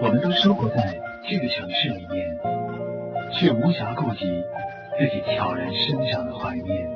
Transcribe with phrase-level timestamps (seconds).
[0.00, 2.38] 我们都生活在这个城市里面，
[3.32, 4.26] 却无暇顾及
[4.98, 6.88] 自己悄然生长的怀念。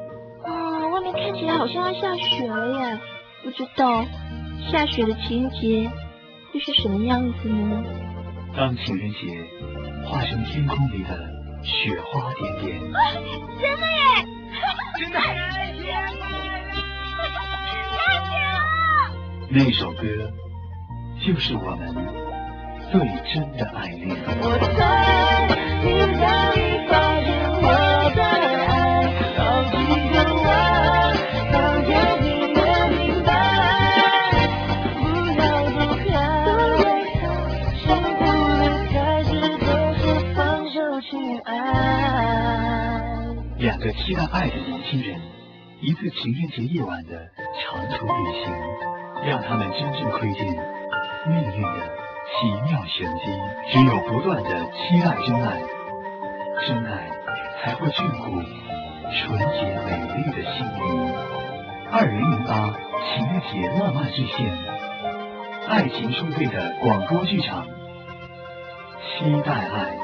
[0.44, 2.98] 啊，外面看起来好像要下雪了耶！
[3.42, 4.04] 不知道
[4.70, 5.90] 下雪的情人节
[6.52, 7.83] 会是什么样子呢？
[8.56, 9.16] 当情人节
[10.06, 11.19] 化成天空里的
[11.64, 12.80] 雪花点点，
[13.60, 13.98] 真的耶！
[14.98, 15.19] 真的。
[17.98, 18.56] 太甜了！
[19.48, 20.02] 那首歌
[21.24, 22.21] 就是我们
[22.93, 24.05] 最真的爱恋。
[24.42, 24.45] 我
[24.77, 24.78] 猜
[25.83, 25.87] 你
[26.20, 26.92] 早已发
[27.24, 27.64] 现我
[28.14, 28.20] 的
[28.69, 28.70] 爱
[29.34, 29.41] 好
[29.73, 29.73] 几
[30.12, 30.14] 个
[30.45, 30.45] 晚，
[31.50, 31.55] 当
[31.86, 32.60] 天你也
[32.92, 33.33] 明白，
[35.00, 35.00] 不
[35.41, 35.41] 要
[35.73, 36.05] 走开，
[37.80, 38.20] 幸福
[38.60, 39.66] 的开始都
[39.97, 40.00] 是
[40.34, 40.38] 放
[40.70, 41.09] 手去
[41.47, 41.50] 爱。
[43.56, 45.19] 两个期待爱的年轻人，
[45.80, 47.27] 一次情人节夜晚的
[47.64, 48.12] 长途旅
[48.45, 48.52] 行，
[49.24, 50.45] 让他们真正窥见
[51.27, 52.02] 命运的
[52.32, 53.22] 奇妙玄机。
[53.70, 55.60] 只有不断的期待真爱，
[56.66, 57.11] 真爱
[57.62, 58.42] 才会眷顾
[59.12, 61.14] 纯洁美丽的心灵。
[61.91, 64.50] 二零零八情人节浪漫巨献，
[65.69, 67.66] 爱情书队的广播剧场，
[69.03, 69.97] 期待爱。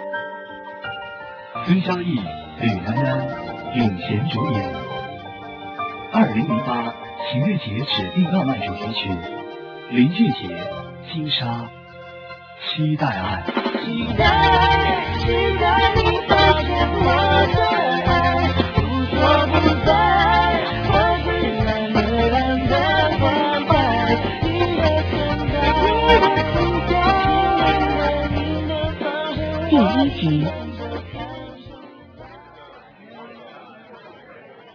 [1.64, 2.20] 孙佳艺、
[2.60, 3.28] 吕楠楠
[3.74, 4.74] 领衔主演。
[6.12, 6.94] 二零零八
[7.30, 9.10] 情人节指定浪漫主题曲，
[9.90, 10.48] 林俊杰、
[11.12, 11.68] 金莎，
[12.66, 13.42] 期待爱。
[13.84, 14.24] 期待，
[15.18, 15.24] 期
[15.58, 16.66] 待你发现
[17.00, 17.06] 我
[17.54, 17.58] 的
[18.04, 18.10] 爱
[18.76, 18.84] 无
[19.14, 19.16] 所
[19.52, 19.54] 不
[19.86, 19.90] 在，
[20.90, 20.92] 我
[21.24, 21.26] 最
[21.64, 21.96] 懒得
[22.30, 22.36] 懒
[22.68, 22.72] 得
[23.18, 23.24] 关
[23.66, 23.70] 怀，
[24.42, 25.12] 你的存
[26.88, 26.92] 在，
[28.34, 28.36] 你
[28.68, 30.22] 的存在，第一集。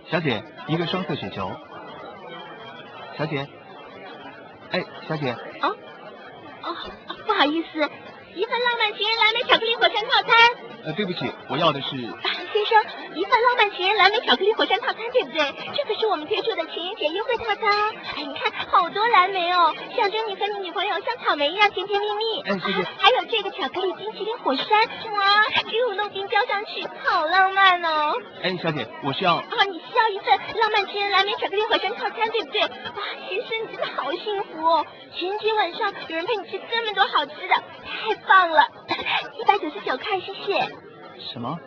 [0.09, 1.51] 小姐，一个双色雪球。
[3.17, 3.47] 小姐，
[4.71, 5.69] 哎，小姐，啊啊，
[7.25, 7.89] 不好意思，
[8.35, 10.33] 一份浪漫情人蓝莓巧克力火山套餐。
[10.85, 11.91] 呃，对不起，我要的是。
[11.95, 12.83] 先生，
[13.15, 15.39] 一份浪漫情人蓝莓巧克力火山套餐，对不对？
[15.73, 17.71] 这可是我们推出的情人节优惠套餐。
[18.17, 22.41] 哎，你看，好多蓝莓哦，象征你和你女朋友像草莓一样甜甜蜜蜜。
[22.41, 22.83] 哎，谢谢。
[22.99, 24.67] 还有这个巧克力冰淇淋火山，
[25.13, 28.13] 哇，给我弄冰浇上去，好浪漫哦。
[28.43, 29.35] 哎，小姐，我需要。
[29.35, 32.59] 啊，你需要一份浪漫情人蓝莓巧克力火山套餐，对不对？
[32.61, 32.69] 哇，
[33.29, 33.62] 先生，
[34.53, 34.85] 你真的好幸福哦！
[35.17, 37.55] 情人节晚上有人陪你吃这么多好吃的，
[37.85, 38.67] 太棒了！
[39.39, 40.61] 一百九十九块，谢谢。
[41.31, 41.57] 什么？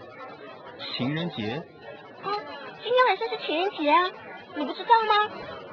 [0.97, 1.63] 情人节？
[2.23, 2.33] 啊，
[2.83, 4.11] 今天晚上是情人节啊，
[4.55, 5.15] 你不知道吗？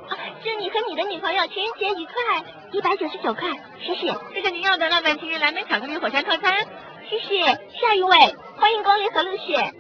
[0.10, 2.14] 啊，祝你和你的女朋友情人节愉快，
[2.72, 3.50] 一百九十九块，
[3.80, 4.14] 谢谢。
[4.34, 6.66] 这是您要的浪漫情人蓝莓巧克力火山套餐，
[7.10, 7.44] 谢谢。
[7.46, 9.72] 下一位，欢迎光临和路雪，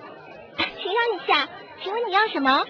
[0.57, 1.47] 请让一下，
[1.81, 2.65] 请问你要什么？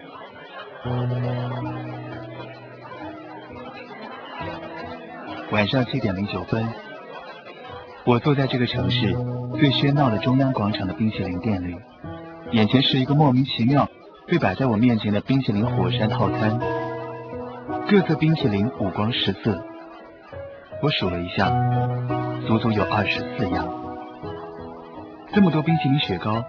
[5.53, 6.67] 晚上七点零九分，
[8.05, 9.13] 我坐在这个城市
[9.59, 11.77] 最喧闹的中央广场的冰淇淋店里，
[12.53, 13.87] 眼前是一个莫名其妙
[14.25, 16.59] 被摆在我面前的冰淇淋火山套餐，
[17.87, 19.63] 各色冰淇淋五光十色，
[20.81, 21.51] 我数了一下，
[22.47, 23.71] 足足有二十四样。
[25.35, 26.43] 这么多冰淇淋雪糕，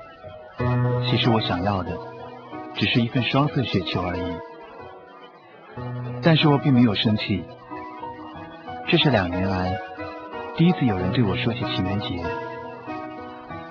[1.11, 1.91] 其实我想要的
[2.75, 4.23] 只是一份双色雪球而已。
[6.23, 7.45] 但是我并没有生气。
[8.95, 9.77] 这是两年来
[10.57, 12.23] 第一次有人对我说起情人节，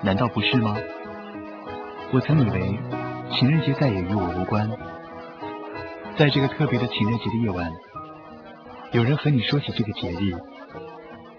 [0.02, 0.76] 难道不是吗？
[2.12, 2.78] 我曾以为
[3.32, 4.70] 情人节再也与我无关，
[6.18, 7.72] 在这个特别的情人节的夜晚，
[8.92, 10.36] 有人和你说起这个节日，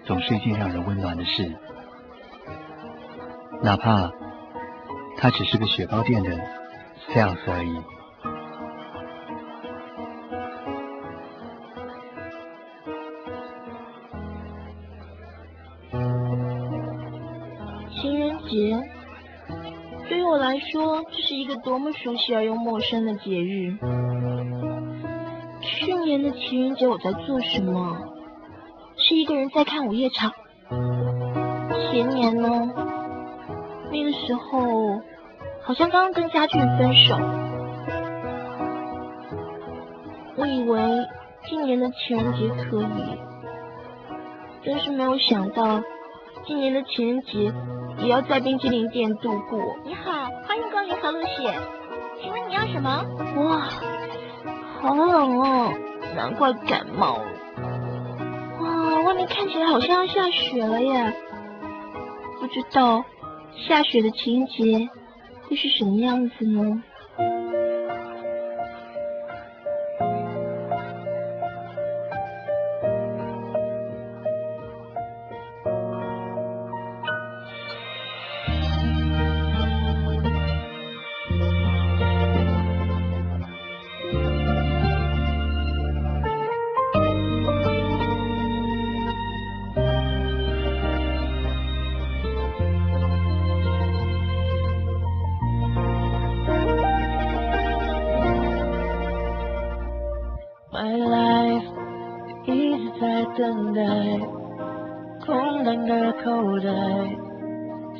[0.03, 1.55] 总是一件让人温暖的事，
[3.61, 4.09] 哪怕
[5.15, 6.31] 它只是个雪糕店的
[7.13, 7.94] sales 而已。
[20.07, 23.75] 对于我来说，这是一个多么熟悉而又陌生的节日。
[25.61, 27.97] 去年的情人节我在做什么？
[28.97, 30.31] 是一个人在看午夜场。
[31.91, 32.49] 前年呢？
[33.91, 35.01] 那个时候
[35.63, 37.15] 好像刚跟家俊分手。
[40.37, 40.79] 我以为
[41.47, 43.17] 今年的情人节可以，
[44.63, 45.81] 真是没有想到，
[46.45, 47.51] 今年的情人节
[47.99, 49.59] 也要在冰淇淋店度过。
[49.83, 50.11] 你好，
[50.47, 51.53] 欢迎光临和路雪，
[52.21, 53.03] 请问你要什么？
[53.37, 53.69] 哇，
[54.81, 55.73] 好冷哦，
[56.15, 57.25] 难怪感冒了。
[58.61, 61.13] 哇，外面看起来好像要下雪了耶，
[62.39, 63.03] 不知道
[63.67, 64.87] 下雪的情节
[65.47, 66.83] 会是什么样子呢？
[101.25, 101.59] 爱，
[102.45, 103.81] 一直在等待，
[105.25, 106.69] 空荡的口袋，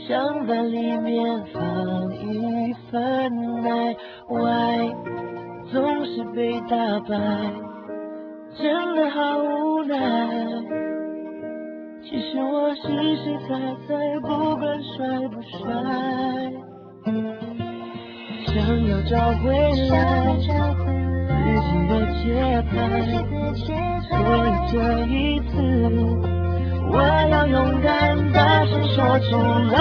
[0.07, 1.61] 想在里面放
[2.13, 2.95] 一份
[3.63, 3.95] 爱。
[4.29, 4.93] Why
[5.71, 7.17] 总是被打败，
[8.55, 9.95] 真的好无奈。
[12.03, 12.81] 其实我实
[13.17, 13.49] 实在
[13.87, 15.57] 在，不管帅不帅，
[18.45, 18.53] 想
[18.87, 19.49] 要找回
[19.89, 20.84] 来。
[21.45, 21.91] 己的
[22.23, 22.25] 节
[22.71, 22.73] 拍，
[24.09, 24.13] 所
[24.45, 24.73] 以这
[25.07, 25.53] 一次。
[26.87, 26.93] 我
[27.29, 27.91] 要勇敢
[28.31, 29.31] 大声说出
[29.71, 29.75] 来，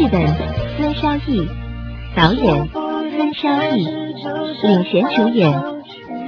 [0.00, 0.26] 剧本：
[0.78, 1.46] 孙潇逸
[2.16, 3.84] 导演孙沙毅，
[4.62, 5.52] 领衔主演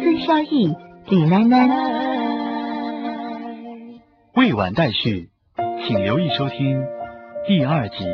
[0.02, 0.66] 孙沙毅、
[1.08, 1.70] 吕囡囡。
[4.34, 5.30] 未完待续，
[5.86, 6.84] 请留意收听
[7.48, 8.04] 第二集。